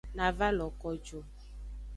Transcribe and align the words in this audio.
Na 0.17 0.27
va 0.37 0.47
lo 0.57 0.67
ko 0.81 0.89
ju. 1.05 1.19